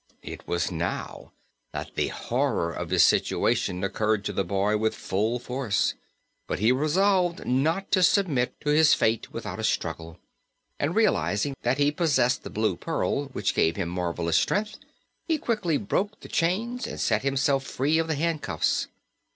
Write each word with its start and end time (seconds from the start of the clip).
It 0.23 0.47
was 0.47 0.71
now 0.71 1.31
that 1.73 1.93
the 1.93 2.07
horror 2.07 2.71
of 2.73 2.89
his 2.89 3.03
situation 3.03 3.83
occurred 3.83 4.25
to 4.25 4.33
the 4.33 4.43
boy 4.43 4.75
with 4.75 4.95
full 4.95 5.37
force. 5.37 5.93
But 6.47 6.57
he 6.57 6.71
resolved 6.71 7.45
not 7.45 7.91
to 7.91 8.01
submit 8.01 8.59
to 8.61 8.71
his 8.71 8.95
fate 8.95 9.31
without 9.31 9.59
a 9.59 9.63
struggle, 9.63 10.17
and 10.79 10.95
realizing 10.95 11.55
that 11.61 11.77
he 11.77 11.91
possessed 11.91 12.41
the 12.41 12.49
Blue 12.49 12.75
Pearl, 12.77 13.25
which 13.25 13.53
gave 13.53 13.75
him 13.75 13.89
marvelous 13.89 14.37
strength, 14.37 14.79
he 15.27 15.37
quickly 15.37 15.77
broke 15.77 16.21
the 16.21 16.29
chains 16.29 16.87
and 16.87 16.99
set 16.99 17.21
himself 17.21 17.63
free 17.63 17.99
of 17.99 18.07
the 18.07 18.15
handcuffs. 18.15 18.87